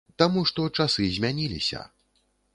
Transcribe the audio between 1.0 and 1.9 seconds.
змяніліся.